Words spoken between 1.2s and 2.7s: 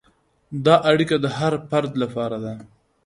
د هر فرد لپاره ده.